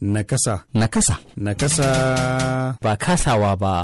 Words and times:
Nakasa. 0.00 0.62
Nakasa. 0.74 1.18
Nakasa. 1.34 1.88
Ba 2.78 2.94
kasawa 2.94 3.58
ba. 3.58 3.82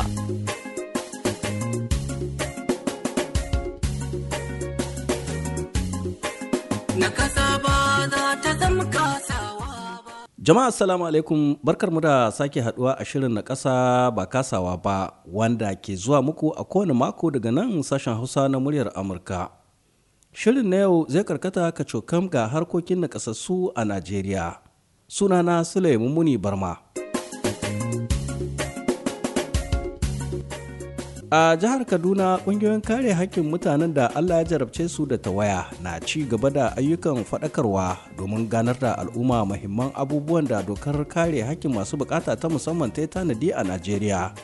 Nakasa 6.94 7.58
ba 7.58 8.06
za 8.06 8.22
ta 8.38 8.50
zama 8.54 8.86
kasawa 8.86 9.98
ba. 10.06 10.12
Jama'a 10.38 10.70
assalamu 10.70 11.02
alaikum 11.02 11.58
barkarmu 11.58 11.98
da 11.98 12.30
sake 12.30 12.62
haɗuwa 12.62 12.94
a 12.94 13.02
shirin 13.04 13.34
na 13.34 13.42
ƙasa 13.42 13.74
ba 14.14 14.22
kasawa 14.30 14.78
ba 14.78 15.18
wanda 15.26 15.74
ke 15.74 15.98
zuwa 15.98 16.22
muku 16.22 16.54
a 16.54 16.62
kowane 16.62 16.94
mako 16.94 17.34
daga 17.34 17.50
nan 17.50 17.82
sashen 17.82 18.14
Hausa 18.14 18.46
na 18.46 18.62
muryar 18.62 18.94
Amurka. 18.94 19.50
Shirin 20.30 20.70
na 20.70 20.86
yau 20.86 21.10
zai 21.10 21.26
karkata 21.26 21.74
ka 21.74 21.82
cokam 21.82 22.30
ga 22.30 22.46
harkokin 22.46 23.02
na 23.02 23.10
ƙasassu 23.10 23.74
a 23.74 23.82
Najeriya. 23.82 24.73
Sunana 25.14 25.62
Sule 25.64 25.94
Muni 25.96 26.36
Barma. 26.36 26.76
A 31.30 31.56
jihar 31.56 31.84
Kaduna, 31.86 32.39
ƙungiyoyin 32.45 32.83
kare 32.83 33.12
hakkin 33.15 33.45
mutanen 33.51 33.95
da 33.95 34.11
Allah 34.15 34.37
ya 34.42 34.45
jarabce 34.45 34.89
su 34.91 35.06
da 35.06 35.16
tawaya 35.16 35.66
na 35.83 36.01
ci 36.01 36.25
gaba 36.27 36.51
da 36.51 36.75
ayyukan 36.77 37.23
faɗakarwa 37.25 37.97
domin 38.19 38.48
ganar 38.51 38.75
da 38.79 38.95
al'umma 38.98 39.47
mahimman 39.47 39.92
abubuwan 39.95 40.47
da 40.48 40.62
dokar 40.62 41.06
kare 41.09 41.42
hakkin 41.47 41.70
masu 41.75 41.97
buƙata 41.97 42.34
ta 42.34 42.48
musamman 42.48 42.91
ta 42.91 43.06
tanadi 43.06 43.51
a 43.55 43.62
Najeriya. 43.62 44.34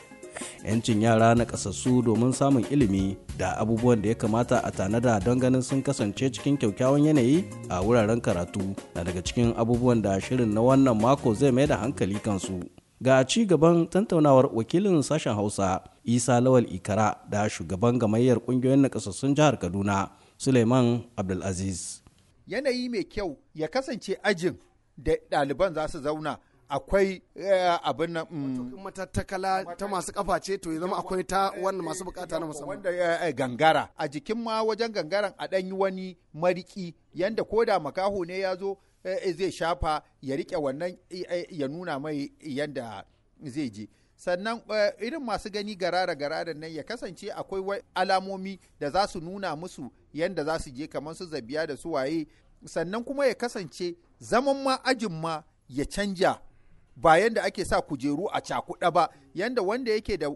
'Yancin 0.63 1.01
yara 1.01 1.35
na 1.35 1.43
ƙasassu 1.45 2.03
domin 2.03 2.33
samun 2.33 2.63
ilimi 2.71 3.17
da 3.37 3.55
abubuwan 3.57 4.01
da 4.01 4.09
ya 4.09 4.15
kamata 4.15 4.59
a 4.63 4.71
tanada 4.71 5.19
don 5.19 5.39
ganin 5.39 5.61
sun 5.61 5.81
kasance 5.83 6.29
cikin 6.31 6.57
kyakkyawan 6.57 7.05
yanayi 7.05 7.45
a 7.69 7.81
wuraren 7.83 8.21
karatu 8.21 8.75
na 8.95 9.03
daga 9.03 9.21
cikin 9.21 9.53
abubuwan 9.57 10.01
da 10.01 10.19
shirin 10.21 10.53
na 10.53 10.61
wannan 10.61 11.01
mako 11.01 11.33
zai 11.33 11.51
mai 11.51 11.67
da 11.67 11.77
hankali 11.77 12.19
kansu. 12.19 12.59
ga 13.01 13.23
ci 13.25 13.45
gaban 13.45 13.87
tantaunawar 13.89 14.45
wakilin 14.53 15.01
sashen 15.01 15.33
hausa 15.33 15.81
isa 16.05 16.37
lawal 16.41 16.65
ikara 16.69 17.17
da 17.29 17.49
shugaban 17.49 17.97
gamayyar 17.99 18.37
ƙungiyoyin 18.37 18.81
nakasassun 18.81 19.33
jihar 19.35 19.57
kaduna 19.59 20.09
suleiman 20.37 21.01
abdulaziz 21.17 22.01
yanayi 22.47 22.89
mai 22.89 23.03
kyau 23.03 23.37
ya 23.55 23.67
kasance 23.67 24.17
ajin 24.23 24.53
da 24.97 25.13
ɗaliban 25.31 25.73
za 25.73 25.87
su 25.87 25.99
zauna 25.99 26.37
akwai 26.71 27.21
abin 27.83 28.11
nan 28.11 28.25
matattakala 28.83 29.65
ta 29.77 29.87
masu 29.87 30.13
kafa 30.13 30.39
ce 30.39 30.57
to 30.57 30.71
ya 30.73 30.79
zama 30.79 30.97
akwai 30.97 31.23
ta 31.23 31.51
wanda 31.61 31.83
masu 31.83 32.03
buƙata 32.05 32.39
na 32.39 32.45
musamman. 32.47 32.67
Wanda 32.83 33.31
gangara. 33.33 33.89
A 33.97 34.07
jikin 34.07 34.37
ma 34.37 34.63
wajen 34.63 34.91
gangaran 34.91 35.33
a 35.37 35.47
ɗan 35.47 35.65
yi 35.65 35.71
wani 35.73 36.17
mariki 36.33 36.95
yanda 37.13 37.43
koda 37.43 37.79
makaho 37.79 38.25
ne 38.25 38.39
ya 38.39 38.55
zo 38.55 38.77
zai 39.03 39.51
shafa 39.51 40.01
ya 40.21 40.35
riƙe 40.35 40.55
wannan 40.57 40.97
ya 41.49 41.67
nuna 41.67 41.99
mai 41.99 42.31
yanda 42.39 43.05
zai 43.43 43.69
je 43.69 43.87
sannan 44.15 44.61
irin 45.01 45.19
masu 45.23 45.49
gani 45.49 45.75
garara 45.75 46.15
garara 46.15 46.53
nan 46.53 46.71
ya 46.71 46.83
kasance 46.83 47.31
akwai 47.31 47.81
alamomi 47.95 48.59
da 48.79 48.89
za 48.89 49.07
su 49.07 49.19
nuna 49.19 49.55
musu 49.55 49.91
yanda 50.13 50.43
za 50.45 50.59
su 50.59 50.69
je 50.71 50.87
kamar 50.87 51.15
su 51.15 51.25
zabiya 51.25 51.67
da 51.67 51.75
su 51.77 51.91
waye. 51.91 52.27
Sannan 52.65 53.03
kuma 53.03 53.25
ya 53.25 53.33
kasance 53.33 53.95
zaman 54.19 54.63
ma 54.63 54.79
ajin 54.85 55.11
ma 55.21 55.43
ya 55.67 55.85
canja. 55.85 56.39
Ba 56.95 57.17
yanda 57.19 57.43
ake 57.43 57.65
sa 57.65 57.81
kujeru 57.81 58.27
a 58.33 58.41
cakuɗa 58.41 58.91
ba. 58.93 59.09
Yanda 59.33 59.61
wanda 59.61 59.91
yake 59.91 60.17
da 60.17 60.27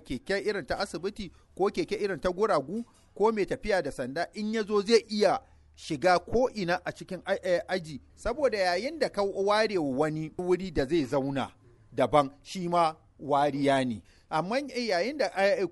keke 0.00 0.38
irin 0.44 0.66
ta 0.66 0.78
asibiti 0.78 1.30
ko 1.56 1.70
keke 1.70 1.94
irin 1.96 2.20
ta 2.20 2.30
guragu 2.30 2.84
ko 3.14 3.32
mai 3.32 3.46
tafiya 3.46 3.82
da 3.82 3.90
sanda 3.90 4.26
in 4.34 4.54
ya 4.54 4.62
zo 4.62 4.80
zai 4.82 5.04
iya 5.08 5.40
shiga 5.76 6.18
ko 6.18 6.50
ina 6.54 6.80
a 6.84 6.92
cikin 6.92 7.22
aji. 7.68 8.00
Saboda 8.16 8.58
yayin 8.58 8.98
da 8.98 9.08
ka 9.08 9.22
ware 9.22 9.78
wani 9.78 10.30
wuri 10.38 10.70
da 10.70 10.84
zai 10.86 11.04
zauna 11.04 11.50
daban 11.94 12.30
shi 12.42 12.68
ma 12.68 12.94
wariya 13.20 13.84
ne. 13.86 14.02
Amma 14.30 14.56
yayin 14.60 15.18
da 15.18 15.28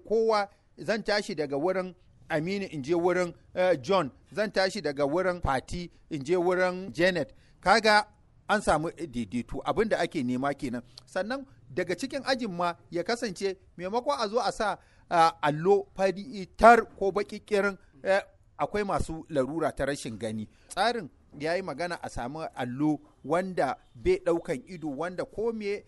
kowa 0.08 0.48
zan 0.78 1.02
tashi 1.02 1.34
daga 1.34 1.56
wurin 1.56 1.94
aminu 2.28 2.66
in 2.70 2.82
je 2.82 2.94
wurin 2.94 3.34
john 3.82 4.10
zan 4.34 4.50
tashi 4.52 4.80
daga 4.80 5.04
wurin 5.06 5.40
fati 5.42 5.90
in 6.10 6.22
je 6.24 6.36
wurin 6.36 6.92
janet. 6.92 7.34
Kaga 7.60 8.06
an 8.50 8.60
samu 8.60 8.90
daidaito. 8.90 9.62
Abin 9.64 9.88
da 9.88 9.98
ake 9.98 10.22
nema 10.22 10.54
kenan. 10.54 10.82
Sannan 11.06 11.46
daga 11.70 11.94
cikin 11.96 12.22
ajin 12.26 12.50
ma 12.52 12.74
ya 12.90 13.02
kasance 13.04 13.56
maimakon 13.76 14.16
a 14.18 14.28
zo 14.28 14.38
a 14.40 14.52
sa 14.52 14.76
allo 15.42 15.86
fari 15.96 16.46
tar 16.56 16.84
ko 16.98 17.12
baki 17.12 17.40
kirin 17.40 17.78
akwai 18.58 18.84
masu 18.84 19.24
larura 19.28 19.72
ta 19.72 19.84
rashin 19.86 20.18
gani. 20.18 20.48
Tsarin 20.68 21.08
ya 21.38 21.54
yi 21.54 21.62
magana 21.62 21.94
a 22.02 22.08
samu 22.10 22.42
allo 22.54 23.00
wanda 23.24 23.76
bai 23.94 24.18
ɗaukan 24.24 24.62
ido 24.66 24.88
wanda 24.88 25.24
ko 25.24 25.52
me 25.52 25.84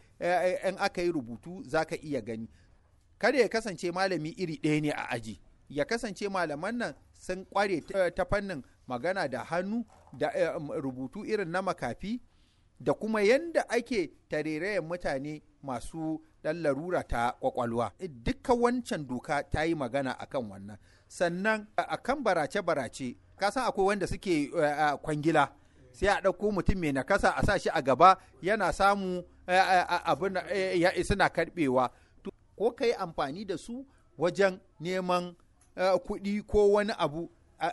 in 0.65 0.77
aka 0.79 1.03
yi 1.03 1.13
rubutu 1.13 1.63
za 1.67 1.85
ka 1.85 1.97
iya 1.97 2.21
gani. 2.21 2.49
Kada 3.19 3.39
ya 3.39 3.49
kasance 3.49 3.91
malami 3.93 4.31
iri 4.39 4.59
ɗaya 4.63 4.81
ne 4.83 4.91
a 4.91 5.05
aji. 5.11 5.41
Ya 5.69 5.85
kasance 5.85 6.29
malaman 6.29 6.79
nan 6.79 6.95
sun 7.13 7.45
kware 7.45 7.81
ta 8.15 8.25
fannin 8.25 8.63
magana 8.87 9.29
da 9.29 9.45
hannu 9.45 9.85
da 10.13 10.29
rubutu 10.59 11.25
irin 11.27 11.49
na 11.51 11.63
makafi 11.63 12.21
da 12.83 12.95
kuma 12.95 13.23
yanda 13.23 13.69
ake 13.69 14.11
tarerayen 14.29 14.85
mutane 14.85 15.43
masu 15.63 16.21
ɗan 16.45 16.63
larura 16.63 17.03
ta 17.03 17.35
ƙwaƙwalwa 17.41 17.93
dukkan 18.25 18.59
wancan 18.61 19.07
doka 19.07 19.43
ta 19.43 19.63
yi 19.65 19.75
magana 19.75 20.13
akan 20.19 20.51
wannan. 20.51 20.79
Sannan 21.09 21.67
a 21.77 21.97
kan 21.99 22.23
barace-barace 22.25 23.17
kasan 23.39 23.65
akwai 23.69 23.87
wanda 23.87 24.07
suke 24.07 24.51
kwangila. 25.03 25.49
Sai 25.93 26.09
a 26.09 26.21
ɗauko 26.21 26.53
mutum 26.53 26.79
mai 26.81 26.93
nakasa 26.93 27.31
a 27.37 27.45
sa 27.47 27.59
shi 27.59 27.69
a 27.73 27.83
gaba 27.83 28.17
yana 28.43 28.73
samu 28.73 29.23
abin 29.47 30.35
suna 31.05 31.29
karɓewa. 31.29 31.91
Ko 32.57 32.71
ka 32.73 32.85
yi 32.87 32.93
amfani 32.95 33.45
da 33.47 33.57
su 33.57 33.87
wajen 34.19 34.59
neman 34.81 35.37
kuɗi 35.77 36.43
ko 36.47 36.73
wani 36.73 36.93
abu 36.99 37.31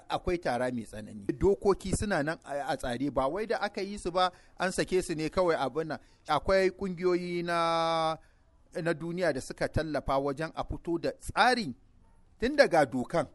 akwai 0.09 0.37
tara 0.37 0.71
mai 0.71 0.83
tsanani. 0.83 1.25
Dokoki 1.39 1.91
suna 1.97 2.23
nan 2.23 2.37
a 2.45 2.75
tsare 2.77 3.09
ba 3.11 3.27
wai 3.27 3.45
da 3.45 3.57
aka 3.61 3.81
yi 3.81 3.97
su 3.97 4.11
ba 4.11 4.31
an 4.59 4.71
sake 4.71 5.01
su 5.01 5.13
ne 5.15 5.29
kawai 5.29 5.55
abin 5.55 5.87
nan. 5.87 5.99
Akwai 6.27 6.69
ƙungiyoyi 6.71 7.43
na 7.43 8.17
na 8.83 8.93
duniya 8.93 9.33
da 9.33 9.41
suka 9.41 9.67
tallafa 9.67 10.17
wajen 10.19 10.51
a 10.55 10.63
fito 10.63 10.97
da 11.01 11.11
tsarin 11.11 11.73
tun 12.39 12.55
daga 12.55 12.85
dokan. 12.85 13.27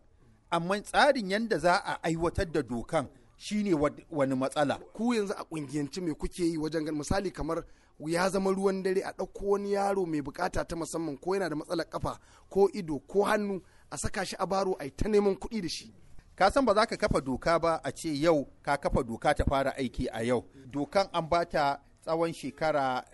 Amma 0.50 0.80
tsarin 0.80 1.30
yadda 1.30 1.58
za 1.58 1.76
a 1.84 1.98
aiwatar 2.02 2.46
da 2.52 2.62
dokan 2.62 3.08
shine 3.36 3.74
wani 4.10 4.34
matsala. 4.34 4.78
Ku 4.94 5.12
yanzu 5.14 5.34
a 5.36 5.44
kungiyance 5.44 6.00
me 6.00 6.14
kuke 6.14 6.44
yi 6.44 6.56
wajen 6.58 6.84
misali 6.94 7.30
kamar 7.32 7.64
ya 8.06 8.28
zama 8.30 8.50
ruwan 8.50 8.82
dare 8.82 9.00
a 9.02 9.12
ɗauko 9.12 9.42
wani 9.46 9.72
yaro 9.72 10.06
mai 10.06 10.20
buƙata 10.22 10.64
ta 10.66 10.76
musamman 10.76 11.16
ko 11.20 11.34
yana 11.34 11.48
da 11.48 11.56
matsalar 11.56 11.88
kafa 11.90 12.18
ko 12.50 12.68
ido 12.72 12.98
ko 13.08 13.22
hannu 13.24 13.60
a 13.90 13.96
saka 13.98 14.24
shi 14.24 14.36
a 14.38 14.46
baro 14.46 14.76
a 14.78 14.90
ta 14.90 15.08
neman 15.08 15.34
kuɗi 15.36 15.62
da 15.62 15.68
shi? 15.68 15.92
Ka 16.36 16.50
san 16.50 16.64
ba 16.64 16.74
za 16.74 16.86
ka 16.86 16.96
kafa 16.96 17.20
doka 17.20 17.58
ba 17.58 17.80
a 17.84 17.90
ce 17.92 18.08
yau 18.08 18.46
ka 18.62 18.76
kafa 18.76 19.02
doka 19.02 19.34
ta 19.34 19.44
fara 19.44 19.70
aiki 19.76 20.08
a 20.12 20.22
yau. 20.24 20.44
Dokan 20.70 21.08
an 21.12 21.28
bata 21.28 21.80
tsawon 22.02 22.32
shekara 22.32 23.04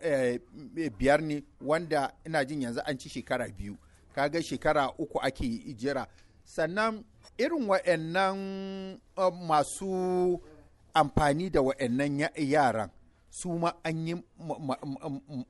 biyar 0.98 1.20
ne 1.22 1.42
wanda 1.60 2.12
ina 2.26 2.44
jin 2.44 2.62
yanzu 2.62 2.80
an 2.84 2.98
ci 2.98 3.08
shekara 3.08 3.48
biyu. 3.48 3.76
Kaga 4.14 4.42
shekara 4.42 4.90
uku 4.98 5.18
ake 5.20 5.74
jira. 5.76 6.06
Sannan 6.44 7.04
irin 7.38 7.66
wa'annan 7.68 8.98
masu 9.46 10.40
amfani 10.94 11.50
da 11.50 11.60
wa'annan 11.62 12.28
yaran 12.36 12.90
su 13.30 13.52
ma 13.58 13.72
an 13.84 14.06
yi 14.06 14.14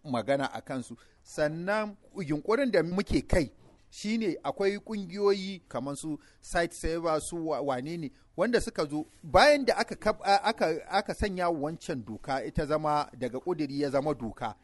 magana 0.05 0.47
a 0.53 0.61
kansu. 0.61 0.97
Sannan 1.23 1.97
yunkurin 2.19 2.71
da 2.71 2.83
muke 2.83 3.23
kai 3.29 3.51
shine 3.91 4.37
akwai 4.43 4.79
kungiyoyi 4.79 5.63
kamar 5.69 5.97
su 5.97 6.19
site 6.41 6.73
saver 6.75 7.21
su 7.21 7.49
wane 7.49 7.97
ne 7.97 8.11
wanda 8.37 8.61
suka 8.61 8.85
zo 8.87 9.07
bayan 9.23 9.65
da 9.65 9.77
aka, 9.77 10.15
aka, 10.45 10.89
aka 10.91 11.15
sanya 11.15 11.49
wancan 11.51 12.05
doka 12.05 12.45
ita 12.45 12.67
zama 12.67 13.11
daga 13.19 13.39
ƙudiri 13.39 13.81
ya 13.81 13.91
zama 13.91 14.15
doka 14.15 14.55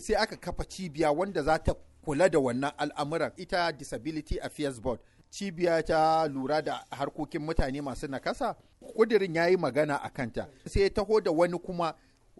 sai 0.00 0.14
aka 0.16 0.36
kafa 0.36 0.64
cibiya 0.64 1.12
wanda 1.12 1.42
za 1.42 1.58
ta 1.58 1.74
kula 2.04 2.28
da 2.28 2.38
wannan 2.38 2.72
al'amuran. 2.78 3.32
Ita 3.36 3.72
disability 3.72 4.38
affairs 4.40 4.80
board 4.80 5.00
cibiya 5.30 5.82
ta 5.82 6.26
lura 6.26 6.62
da 6.62 6.84
harkokin 6.90 7.40
mutane 7.42 7.80
masu 7.82 8.08
nakasa 8.08 8.54
ƙudirin 8.96 9.34
ya 9.34 9.46
yi 9.46 9.56
magana 9.56 9.96
a 10.02 10.10
kanta. 10.10 10.48
Sai 10.68 10.82
ya 10.82 10.90
taho 10.90 11.20
da 11.20 11.30
wani 11.30 11.58
kuma 11.58 11.94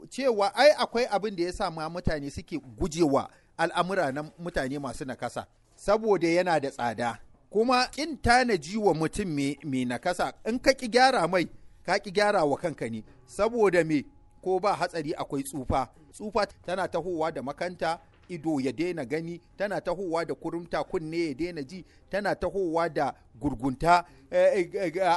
cewa 0.09 0.53
ai 0.55 0.71
akwai 0.79 1.07
abin 1.07 1.37
da 1.37 1.43
ya 1.45 1.53
sa 1.53 1.71
ma 1.71 1.89
mutane 1.89 2.31
suke 2.31 2.59
gujewa 2.59 3.31
al'amura 3.59 4.13
na 4.13 4.23
mutane 4.39 4.79
masu 4.79 5.05
nakasa. 5.05 5.47
Saboda 5.77 6.29
yana 6.29 6.61
da 6.61 6.71
tsada. 6.71 7.19
Kuma 7.51 7.89
in 7.97 8.17
tanaji 8.19 8.77
wa 8.77 8.95
mutum 8.95 9.29
mai 9.65 9.85
nakasa. 9.85 10.33
In 10.47 10.59
ka 10.59 10.73
ki 10.73 10.89
gyara 10.89 11.29
mai 11.29 11.47
ka 11.87 11.99
ki 11.99 12.11
gyara 12.11 12.45
wa 12.45 12.57
kanka 12.57 12.89
ne. 12.91 13.05
Saboda 13.27 13.85
me? 13.87 14.05
Ko 14.43 14.59
ba 14.61 14.75
hatsari 14.75 15.15
akwai 15.15 15.43
tsufa. 15.43 15.89
Tsufa 16.13 16.47
tana 16.67 16.89
tahowa 16.89 17.33
da 17.33 17.43
makanta 17.43 17.99
ido 18.29 18.61
ya 18.61 18.73
daina 18.73 19.05
gani 19.05 19.41
tana 19.57 19.81
tahowa 19.81 20.25
da 20.25 20.35
kurumta 20.35 20.85
kunne 20.85 21.29
ya 21.29 21.35
daina 21.35 21.63
ji 21.63 21.85
tana 22.11 22.35
tahowa 22.35 22.89
da 22.89 23.15
gurgunta 23.41 24.05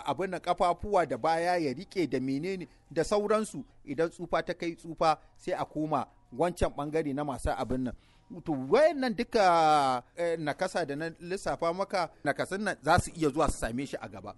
abin 0.06 0.30
na 0.30 0.40
kafafuwa 0.40 1.06
da 1.06 1.18
baya 1.18 1.58
ya 1.58 1.74
riƙe 1.74 2.08
da 2.10 2.20
menene 2.20 2.68
da 2.92 3.04
sauransu. 3.04 3.64
Idan 3.86 4.10
tsufa 4.10 4.44
ta 4.46 4.54
kai 4.54 4.76
tsufa 4.76 5.18
sai 5.38 5.54
a 5.54 5.66
koma 5.66 6.08
wancan 6.38 6.70
ɓangare 6.76 7.14
na 7.16 7.24
masu 7.24 7.50
abin 7.50 7.84
nan. 7.84 7.94
To 8.46 8.52
wayannan 8.70 9.16
duka 9.16 10.04
eh, 10.16 10.40
nakasa 10.40 10.86
da 10.86 10.96
na 10.96 11.12
lissafa 11.20 11.74
maka 11.74 12.10
nakasun 12.24 12.62
nan 12.64 12.76
za 12.82 13.00
su 13.00 13.12
iya 13.16 13.30
zuwa 13.30 13.50
su 13.52 13.58
same 13.58 13.86
shi 13.86 13.98
a 14.02 14.08
gaba. 14.10 14.36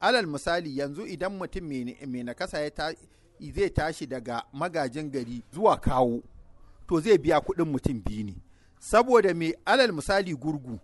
Alal 0.00 0.26
misali 0.26 0.78
yanzu 0.78 1.06
idan 1.06 1.32
mutum 1.32 1.64
mai 2.06 2.22
nakasa 2.22 2.58
zai 3.50 3.70
tashi 3.70 4.06
daga 4.06 4.42
magajin 4.52 5.10
gari 5.10 5.42
zuwa 5.54 5.76
kawo 5.76 6.22
to 6.88 7.00
zai 7.00 7.18
biya 7.18 7.40
kuɗin 7.40 7.64
mutum 7.68 8.02
biyu 8.04 8.24
ne. 8.24 8.34
Saboda 8.78 9.34
mai 9.34 9.54
alal 9.64 9.92
misali 9.92 10.34
gurgu. 10.34 10.78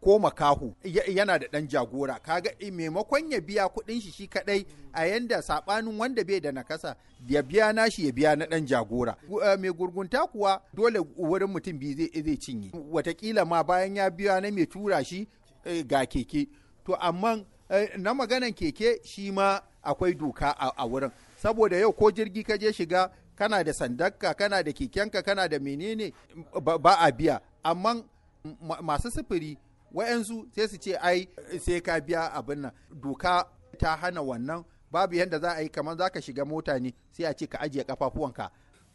Ko 0.00 0.18
makahu 0.18 0.74
ya- 0.84 1.04
yana 1.08 1.38
da 1.38 1.46
ɗan 1.46 1.66
jagora. 1.68 2.18
Kaga 2.22 2.50
i- 2.60 2.70
maimakon 2.70 3.30
ya 3.32 3.40
biya 3.40 3.68
kuɗin 3.68 4.00
shi 4.00 4.10
shi 4.12 4.26
kaɗai 4.28 4.66
a 4.92 5.06
yanda 5.06 5.38
saɓanin 5.42 5.98
wanda 5.98 6.24
bai 6.24 6.40
da 6.40 6.52
nakasa 6.52 6.96
ya 7.28 7.42
biya 7.42 7.72
nashi 7.72 8.06
ya 8.06 8.12
biya 8.12 8.36
na 8.36 8.46
ɗan 8.46 8.66
jagora. 8.66 9.16
Eh, 9.22 9.56
mai 9.58 9.70
gurgunta 9.72 10.26
kuwa 10.26 10.60
dole 10.74 10.98
wurin 11.16 11.48
mutum 11.50 11.78
biyu 11.78 11.96
zai 11.96 12.36
cinye. 12.36 12.70
Watakila 12.92 13.44
ma 13.46 13.62
bayan 13.64 13.96
ya 13.96 14.10
biya 14.10 14.40
na 14.40 14.50
mai 14.50 14.66
tura 14.66 15.02
shi 15.04 15.26
eh, 15.64 15.82
ga 15.86 16.04
keke. 16.06 16.48
To 16.84 16.94
amma 16.94 17.44
eh, 17.70 17.96
na 17.98 18.14
maganan 18.14 18.52
keke 18.54 19.00
shi 19.04 19.30
ma 19.32 19.60
akwai 19.84 20.14
doka 20.16 20.54
a 20.58 20.86
wurin. 20.86 21.10
Saboda 21.42 21.76
yau 21.80 21.92
ko 21.92 22.10
jirgi 22.12 22.44
ka 22.46 22.56
je 22.56 22.70
shiga 22.72 23.10
kana 23.34 23.64
da 23.64 23.72
sandakka 23.72 24.34
kana 24.36 24.62
da 24.62 24.70
kekenka 24.72 25.22
kana 25.24 25.48
da 25.48 25.58
menene 25.58 26.12
ba 26.62 26.96
a 27.00 27.10
biya. 27.10 27.40
Amma 27.64 28.04
ma- 28.62 28.80
masu 28.82 29.10
sufuri 29.10 29.56
wa'yansu 29.96 30.36
sai 30.54 30.66
su 30.68 30.76
ce 30.84 30.92
ai 31.08 31.18
sai 31.64 31.80
ka 31.80 31.94
biya 32.06 32.22
abin 32.38 32.60
nan 32.68 32.72
doka 33.02 33.34
ta 33.80 33.96
hana 34.00 34.20
wannan 34.22 34.60
babu 34.92 35.14
yadda 35.16 35.38
za 35.40 35.50
a 35.56 35.62
yi 35.62 35.68
kamar 35.68 35.96
za 35.98 36.06
ka 36.14 36.20
shiga 36.20 36.44
mota 36.44 36.78
ne 36.84 36.90
sai 37.16 37.24
a 37.24 37.32
ce 37.38 37.46
ka 37.46 37.58
ajiye 37.64 37.84
kafafuwanka 37.84 38.46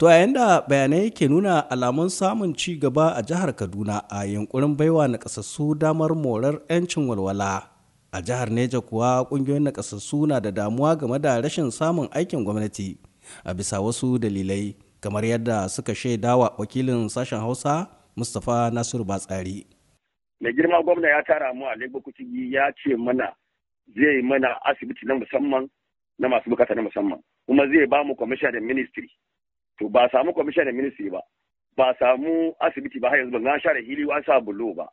To 0.01 0.07
a 0.09 0.17
yanda 0.17 0.65
bayanai 0.69 1.13
ke 1.13 1.29
nuna 1.29 1.69
alamun 1.69 2.09
samun 2.09 2.55
ci 2.57 2.73
gaba 2.77 3.13
a 3.13 3.21
jihar 3.21 3.53
Kaduna 3.53 4.01
a 4.09 4.25
yunkurin 4.25 4.73
baiwa 4.77 5.05
nakasassu 5.07 5.77
damar 5.77 6.15
morar 6.17 6.57
'yancin 6.69 7.05
walwala. 7.09 7.69
A 8.11 8.21
jihar 8.21 8.49
Neja 8.49 8.81
kuwa 8.81 9.21
ƙungiyoyin 9.29 9.61
nakasassu 9.69 10.25
na 10.27 10.39
da 10.39 10.49
damuwa 10.51 10.95
game 10.97 11.19
da 11.21 11.37
rashin 11.41 11.69
samun 11.71 12.09
aikin 12.17 12.43
gwamnati 12.43 12.97
a 13.45 13.53
bisa 13.53 13.77
wasu 13.81 14.17
dalilai 14.17 14.73
kamar 15.01 15.21
yadda 15.25 15.69
suka 15.69 15.93
shaidawa 15.95 16.53
wakilin 16.57 17.05
sashen 17.09 17.39
Hausa 17.39 17.87
Mustapha 18.17 18.71
Nasiru 18.73 19.05
Batsari. 19.05 19.67
Mai 20.41 20.53
girma 20.53 20.81
gwamna 20.83 21.07
ya 21.07 21.23
tara 21.23 21.53
mu 21.53 21.65
a 21.65 21.75
Lagos 21.75 22.01
Kucigi 22.03 22.53
ya 22.53 22.71
ce 22.73 22.95
mana 22.97 23.33
zai 23.95 24.21
mana 24.21 24.57
asibiti 24.65 25.05
na 25.05 25.15
musamman 25.15 25.69
na 26.19 26.27
masu 26.29 26.49
buƙata 26.49 26.75
na 26.75 26.81
musamman. 26.81 27.19
Kuma 27.45 27.67
zai 27.67 27.85
ba 27.85 28.03
mu 28.03 28.15
da 28.15 28.59
ministry. 28.59 29.09
To 29.79 29.89
ba 29.89 30.09
samu 30.11 30.33
da 30.33 30.71
ministry 30.71 31.09
ba. 31.09 31.21
Ba 31.77 31.93
samu 31.99 32.53
asibiti 32.59 32.99
ba 32.99 33.09
har 33.09 33.17
yanzu 33.17 33.31
ban 33.43 33.59
share 33.59 33.81
hili 33.81 34.09
an 34.11 34.23
sa 34.23 34.39
bulo 34.39 34.73
ba. 34.75 34.87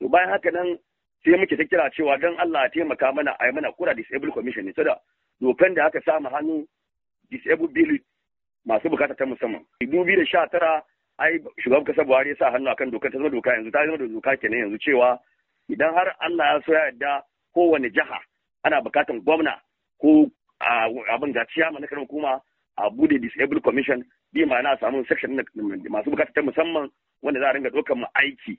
To 0.00 0.08
bayan 0.08 0.30
haka 0.30 0.50
nan 0.50 0.78
sai 1.24 1.36
muke 1.36 1.56
ta 1.56 1.64
kira 1.64 1.90
cewa 1.92 2.18
don 2.20 2.36
Allah 2.40 2.62
ya 2.64 2.68
taimaka 2.84 3.12
mana 3.14 3.36
a 3.38 3.46
yi 3.46 3.52
mana 3.52 3.72
kura 3.72 3.94
disabled 3.94 4.32
commission 4.32 4.64
ne. 4.64 4.72
Saboda 4.72 4.96
dokan 5.42 5.74
da 5.74 5.86
aka 5.86 6.00
samu 6.04 6.28
hannu 6.32 6.66
disabled 7.30 7.72
bill 7.74 7.98
masu 8.66 8.88
buƙata 8.88 9.16
ta 9.16 9.24
musamman. 9.24 9.64
Dubu 9.80 10.04
biyu 10.04 10.16
da 10.18 10.24
sha 10.24 10.46
tara 10.48 10.82
ai 11.18 11.38
shugaban 11.58 11.84
kasa 11.84 12.04
Buhari 12.04 12.30
ya 12.30 12.36
sa 12.36 12.50
hannu 12.50 12.70
akan 12.70 12.90
dokar 12.90 13.10
ta 13.12 13.18
zama 13.18 13.30
doka 13.30 13.50
yanzu 13.50 13.70
ta 13.70 13.84
zama 13.86 13.96
doka 13.98 14.36
kenan 14.36 14.58
yanzu 14.58 14.78
cewa 14.78 15.18
idan 15.68 15.94
har 15.94 16.14
Allah 16.20 16.46
ya 16.54 16.60
so 16.66 16.72
ya 16.72 16.78
yarda 16.84 17.22
kowane 17.54 17.90
jiha 17.90 18.20
ana 18.64 18.80
bukatan 18.80 19.20
gwamna 19.24 19.60
ko 20.00 20.30
abin 21.08 21.32
da 21.32 21.44
ciyama 21.46 21.80
na 21.80 21.86
karin 21.86 22.04
hukuma 22.06 22.40
a 22.76 22.90
buɗe 22.90 23.18
disabled 23.20 23.62
commission 23.62 24.04
bi 24.32 24.44
ma'ana 24.44 24.76
samu 24.80 25.04
section 25.08 25.36
na 25.36 25.42
masu 25.88 26.10
buƙata 26.10 26.32
ta 26.34 26.42
musamman 26.42 26.90
wanda 27.22 27.40
za 27.40 27.48
a 27.48 27.52
ringa 27.52 27.70
ɗaukar 27.70 27.96
mu 27.96 28.06
aiki 28.14 28.58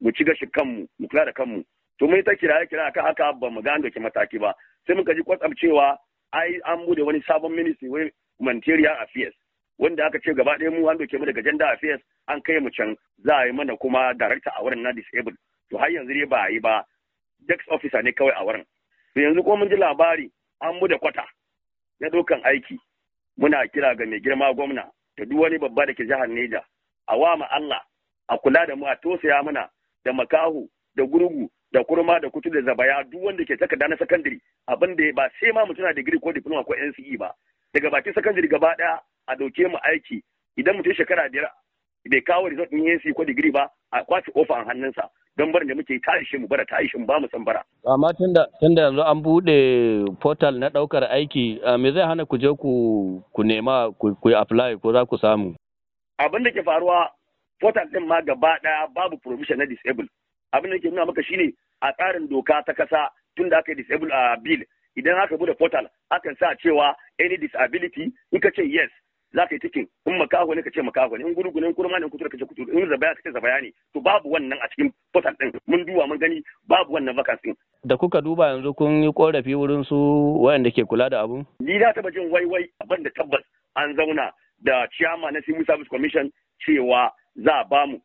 mu 0.00 0.12
ci 0.12 0.24
gashi 0.24 0.46
kanmu 0.46 0.86
mu 0.98 1.08
kula 1.08 1.24
da 1.24 1.32
kanmu. 1.32 1.64
To 1.98 2.06
yi 2.06 2.22
ta 2.22 2.34
kira 2.36 2.66
kira 2.66 2.86
akan 2.86 3.04
haka 3.04 3.32
ba 3.32 3.50
mu 3.50 3.62
gane 3.62 3.82
doke 3.82 3.98
mataki 4.00 4.38
ba. 4.38 4.54
Sai 4.86 4.94
muka 4.94 5.14
ji 5.14 5.22
kwatsam 5.22 5.54
cewa 5.56 5.98
ai 6.32 6.60
an 6.64 6.86
buɗe 6.86 7.02
wani 7.04 7.22
sabon 7.26 7.54
ministry 7.56 7.88
wai 7.88 8.10
humanitarian 8.38 8.96
affairs. 9.02 9.34
Wanda 9.78 10.06
aka 10.06 10.18
ce 10.20 10.34
gaba 10.34 10.56
ɗaya 10.58 10.70
mu 10.70 10.88
an 10.88 10.98
doke 10.98 11.18
mu 11.18 11.24
daga 11.26 11.42
gender 11.42 11.66
affairs 11.66 12.00
an 12.28 12.40
kai 12.42 12.58
mu 12.60 12.70
can 12.70 12.96
za 13.24 13.36
a 13.36 13.46
yi 13.46 13.52
mana 13.52 13.76
kuma 13.76 14.14
director 14.14 14.52
a 14.56 14.62
wurin 14.62 14.82
na 14.82 14.92
disabled. 14.92 15.36
To 15.70 15.78
har 15.78 15.90
yanzu 15.90 16.12
dai 16.14 16.24
ba 16.26 16.42
a 16.46 16.50
yi 16.50 16.58
ba. 16.60 16.84
Dex 17.46 17.64
officer 17.70 18.02
ne 18.02 18.12
kawai 18.12 18.32
a 18.36 18.44
wurin. 18.44 18.64
To 19.14 19.20
yanzu 19.20 19.44
ko 19.44 19.56
mun 19.56 19.68
ji 19.68 19.76
labari 19.76 20.30
an 20.60 20.74
mu 20.80 20.88
da 20.88 20.98
kwata 20.98 21.24
na 22.00 22.08
ɗaukan 22.08 22.40
aiki. 22.44 22.78
Muna 23.38 23.66
kira 23.68 23.94
ga 23.96 24.06
mai 24.06 24.20
girma 24.20 24.54
gwamna 24.54 24.90
da 25.16 25.24
duk 25.24 25.38
wani 25.40 25.58
babba 25.58 25.86
da 25.86 25.92
ke 25.94 26.04
jihar 26.06 26.28
Neja 26.28 26.62
a 27.08 27.16
wa 27.18 27.36
ma 27.36 27.46
Allah 27.50 27.82
a 28.28 28.38
kula 28.38 28.66
da 28.66 28.74
mu 28.76 28.86
a 28.86 28.96
tosaya 28.96 29.42
mana 29.44 29.68
da 30.04 30.12
makahu 30.12 30.68
da 30.96 31.04
gurgu 31.04 31.50
da 31.72 31.84
kurma 31.84 32.20
da 32.20 32.30
kutu 32.30 32.50
da 32.50 32.60
zabaya 32.62 33.04
duk 33.10 33.22
wanda 33.22 33.44
ke 33.44 33.56
takarda 33.56 33.88
na 33.88 33.96
sakandare 33.96 34.40
abin 34.68 34.96
da 34.96 35.12
ba 35.12 35.28
sai 35.40 35.52
ma 35.52 35.64
mutum 35.66 35.84
na 35.84 35.92
digiri 35.92 36.18
ko 36.20 36.32
diploma 36.32 36.64
ko 36.64 36.72
NCE 36.74 37.18
ba. 37.18 37.34
Daga 37.74 37.90
bakin 37.90 38.12
sakandare 38.14 38.48
gaba 38.48 38.72
ɗaya 38.76 39.00
a 39.26 39.34
ɗauke 39.36 39.68
mu 39.70 39.78
aiki. 39.82 40.22
Idan 40.56 40.76
mutum 40.76 40.94
shekara 40.94 41.28
biyar 41.28 41.50
bai 42.10 42.20
kawo 42.22 42.48
result 42.48 42.70
din 42.70 42.84
NCE 42.86 43.12
ko 43.14 43.24
digiri 43.24 43.50
ba 43.52 43.66
a 43.92 44.02
ƙwace 44.04 44.30
ofa 44.34 44.54
a 44.54 44.64
hannunsa 44.64 45.10
don 45.36 45.52
barin 45.52 45.68
da 45.68 45.74
muke 45.74 45.98
tashi 46.00 46.38
mu 46.38 46.46
bara 46.46 46.64
tashi 46.64 46.96
mu 46.98 47.06
ba 47.06 47.20
mu 47.20 47.28
san 47.32 47.44
bara. 47.44 47.62
Amma 47.86 48.14
tunda 48.14 48.46
tunda 48.60 48.82
yanzu 48.82 49.02
an 49.02 49.22
buɗe 49.22 50.18
portal 50.20 50.54
na 50.58 50.68
ɗaukar 50.68 51.10
aiki, 51.10 51.60
me 51.80 51.92
zai 51.92 52.06
hana 52.06 52.24
ku 52.26 52.38
je 52.38 52.48
ku 52.56 53.22
ku 53.32 53.42
nema 53.42 53.92
ku 53.98 54.14
apply 54.34 54.76
ko 54.78 54.92
za 54.92 55.04
ku 55.06 55.16
samu? 55.18 55.54
abin 56.18 56.42
da 56.44 56.50
ke 56.50 56.62
faruwa 56.64 57.10
portal 57.60 57.88
din 57.92 58.06
ma 58.06 58.20
gaba 58.22 58.56
ɗaya 58.62 58.88
babu 58.94 59.18
provision 59.18 59.58
na 59.58 59.66
disable. 59.66 60.06
Abin 60.54 60.70
da 60.70 60.78
ke 60.78 60.88
nuna 60.88 61.06
maka 61.06 61.22
shine 61.22 61.52
a 61.82 61.92
tsarin 61.92 62.28
doka 62.30 62.62
ta 62.66 62.72
kasa 62.72 63.10
tun 63.36 63.48
da 63.50 63.58
aka 63.58 63.72
yi 63.72 63.82
disable 63.82 64.08
a 64.12 64.36
bill 64.40 64.62
idan 64.96 65.18
aka 65.20 65.36
buɗe 65.36 65.58
portal 65.58 65.86
akan 66.10 66.36
sa 66.38 66.54
cewa 66.62 66.94
any 67.18 67.36
disability 67.36 68.12
in 68.32 68.40
ka 68.40 68.48
ce 68.56 68.62
yes 68.64 68.88
za 69.34 69.46
ka 69.46 69.54
yi 69.54 69.58
tikin 69.60 69.86
in 70.06 70.16
makaho 70.18 70.54
ne 70.54 70.62
ka 70.62 70.70
ce 70.70 70.82
makaho 70.82 71.16
ne. 71.18 71.24
In 71.28 71.34
gurgu 71.34 71.60
ne 71.60 71.66
in 71.68 71.74
kurma 71.74 71.98
ne 71.98 72.06
in 72.06 72.10
kutura 72.10 72.30
ka 72.30 72.38
ce 72.38 72.44
kutura. 72.46 72.72
In 72.72 72.88
zabaya 72.88 73.14
ka 73.14 73.22
ce 73.24 73.32
zabaya 73.34 73.60
ne. 73.62 73.72
To 73.94 74.00
babu 74.00 74.30
wannan 74.30 74.58
a 74.62 74.68
cikin 74.72 74.92
portal 75.12 75.34
din 75.40 75.52
mun 75.66 75.84
duba 75.84 76.06
mun 76.06 76.18
gani 76.18 76.42
babu 76.68 76.92
wannan 76.94 77.16
vacancy 77.16 77.54
Da 77.84 77.96
kuka 77.96 78.20
duba 78.22 78.48
yanzu 78.48 78.74
kun 78.74 79.02
yi 79.02 79.12
korafi 79.12 79.54
wurin 79.54 79.84
su 79.84 79.94
wayanda 80.42 80.70
ke 80.70 80.84
kula 80.86 81.10
da 81.10 81.22
abun? 81.22 81.44
ni 81.60 81.78
na 81.78 81.92
taba 81.92 82.10
jin 82.10 82.30
wai 82.30 82.44
wai 82.44 82.64
abin 82.82 83.02
da 83.02 83.10
tabbas 83.10 83.42
an 83.76 83.94
zauna 83.96 84.30
da 84.64 84.86
chairman 84.98 85.34
na 85.34 85.40
civil 85.40 85.64
service 85.66 85.88
commission 85.88 86.30
cewa 86.64 87.10
za 87.36 87.60
a 87.60 87.64
ba 87.64 87.86
mu 87.86 87.98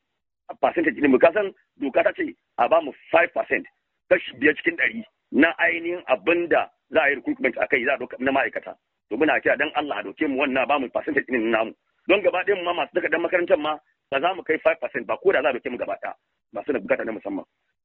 percentage 0.62 1.00
din 1.00 1.12
mu. 1.12 1.18
Kasan 1.20 1.54
doka 1.80 2.04
ta 2.04 2.12
ce 2.14 2.36
a 2.58 2.68
ba 2.68 2.82
mu 2.82 2.92
5% 3.14 3.64
kashi 4.10 4.36
biyar 4.40 4.56
cikin 4.56 4.76
ɗari 4.76 5.04
na 5.32 5.54
ainihin 5.58 6.04
abin 6.08 6.48
da 6.50 6.68
za 6.92 7.02
a 7.02 7.10
yi 7.10 7.16
recruitment 7.16 7.56
a 7.58 7.68
kai 7.68 7.86
za 7.86 7.94
a 7.94 7.98
doka 7.98 8.18
na 8.20 8.32
ma'aikata. 8.32 8.76
To 9.12 9.18
muna 9.20 9.36
kira 9.44 9.60
dan 9.60 9.68
Allah 9.76 10.00
a 10.00 10.04
doke 10.08 10.24
mu 10.28 10.40
wannan 10.40 10.64
ba 10.68 10.80
mu 10.80 10.88
percentage 10.88 11.28
din 11.28 11.52
namu. 11.52 11.76
Don 12.08 12.24
gaba 12.24 12.44
ɗayan 12.48 12.64
ma 12.64 12.72
masu 12.74 12.96
takardar 12.96 13.20
makarantar 13.20 13.60
ma 13.60 13.76
ba 14.10 14.18
za 14.24 14.32
mu 14.34 14.42
kai 14.48 14.56
5% 14.58 15.04
ba 15.06 15.18
ko 15.20 15.32
da 15.36 15.42
za 15.44 15.50
a 15.52 15.54
doke 15.54 15.68
mu 15.70 15.78
gaba 15.78 16.00
ɗaya. 16.00 16.16
Masu 16.56 16.72
buƙata 16.80 17.04
na 17.06 17.12
musamman. 17.12 17.44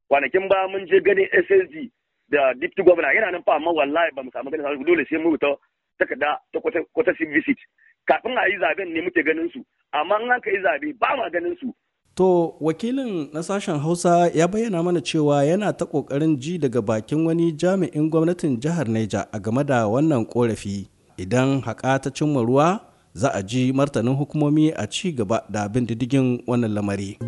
Kwanakin 0.08 0.46
ba 0.48 0.68
mun 0.70 0.86
je 0.86 1.00
ganin 1.02 1.26
SSG 1.34 1.90
da 2.30 2.54
deputy 2.54 2.82
governor 2.86 3.10
yana 3.10 3.32
nan 3.34 3.42
fa 3.42 3.56
amma 3.58 3.72
wallahi 3.74 4.14
ba 4.14 4.22
mu 4.22 4.30
samu 4.30 4.50
ganin 4.54 4.86
dole 4.86 5.02
sai 5.10 5.18
mu 5.18 5.34
rubuta 5.34 5.50
takarda 5.98 6.38
ta 6.54 6.58
kwata 6.94 7.12
visit. 7.18 7.58
Kafin 8.06 8.38
a 8.38 8.46
yi 8.46 8.56
zaɓen 8.62 8.94
ne 8.94 9.00
muke 9.02 9.18
ganin 9.26 9.50
su. 9.50 9.66
Amma 9.92 10.22
in 10.22 10.30
aka 10.30 10.50
yi 10.50 10.62
zaɓe 10.62 10.94
ba 10.98 11.16
ma 11.18 11.26
ganin 11.28 11.56
su. 11.58 11.74
To 12.14 12.54
wakilin 12.62 13.28
na 13.34 13.42
sashen 13.42 13.78
Hausa 13.82 14.30
ya 14.34 14.46
bayyana 14.48 14.82
mana 14.82 15.00
cewa 15.02 15.42
yana 15.44 15.72
ta 15.74 15.84
ƙoƙarin 15.84 16.38
ji 16.38 16.58
daga 16.58 16.80
bakin 16.80 17.26
wani 17.26 17.52
jami'in 17.52 18.08
gwamnatin 18.10 18.56
jihar 18.62 18.86
Neja 18.88 19.26
a 19.34 19.40
game 19.40 19.62
da 19.66 19.84
wannan 19.90 20.22
ƙorafi. 20.24 20.95
Idan 21.18 21.60
haƙa 21.62 21.98
ta 22.02 22.10
cimma 22.10 22.40
ruwa 22.44 22.80
za 23.14 23.28
a 23.32 23.42
ji 23.42 23.72
martanin 23.72 24.14
hukumomi 24.16 24.72
a 24.76 24.86
ci 24.86 25.12
gaba 25.12 25.42
da 25.50 25.68
bin 25.68 25.86
diddigin 25.86 26.42
wannan 26.46 26.72
lamari. 26.74 27.18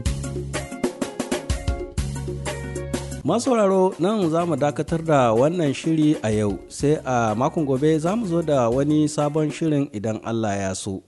masauraro 3.24 3.92
nan 3.98 4.30
za 4.30 4.46
mu 4.46 4.56
dakatar 4.56 5.04
da 5.04 5.32
wannan 5.36 5.74
shiri 5.74 6.16
a 6.22 6.30
yau 6.30 6.58
sai 6.68 6.96
a 7.04 7.34
makon 7.36 7.64
gobe 7.66 7.98
za 7.98 8.16
mu 8.16 8.24
zo 8.26 8.40
da 8.42 8.68
wani 8.70 9.08
sabon 9.08 9.50
shirin 9.50 9.88
idan 9.92 10.20
Allah 10.24 10.56
ya 10.56 10.72
so. 10.74 11.02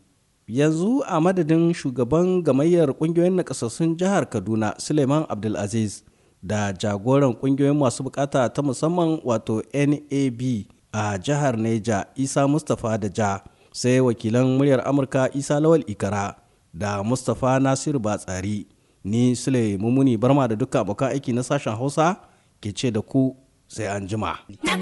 yanzu 0.51 1.03
a 1.07 1.21
madadin 1.21 1.73
shugaban 1.75 2.43
gamayyar 2.43 2.91
ƙungiyoyin 2.93 3.35
nakasassun 3.35 3.97
jihar 3.97 4.27
kaduna 4.31 4.75
suleiman 4.79 5.25
abdulaziz 5.29 6.03
da 6.43 6.73
jagoran 6.73 7.33
ƙungiyoyin 7.35 7.79
masu 7.79 8.03
buƙata 8.05 8.49
ta 8.53 8.63
musamman 8.63 9.21
wato 9.25 9.63
nab 9.75 10.41
a 10.93 11.19
jihar 11.19 11.57
neja 11.57 12.05
isa 12.17 12.49
mustapha 12.49 12.99
da 12.99 13.09
ja. 13.09 13.41
Sai 13.73 14.01
wakilan 14.01 14.47
muryar 14.59 14.83
amurka 14.89 15.29
isa 15.35 15.61
lawal 15.61 15.85
ikara 15.87 16.35
da 16.75 17.03
mustapha 17.03 17.61
nasiru 17.61 17.99
batsari. 17.99 18.67
Ni 19.05 19.37
sule 19.37 19.77
mumuni 19.79 20.17
barma 20.17 20.49
da 20.49 20.57
duka 20.57 20.81
abokan 20.81 21.11
aiki 21.13 21.33
na 21.33 21.43
sashen 21.43 21.77
hausa 21.77 22.17
ke 22.61 22.73
ce 22.75 22.91
da 22.91 23.01
ku 23.03 23.37
sai 23.69 23.87
an 23.87 24.09
jima. 24.09 24.39
Na 24.63 24.77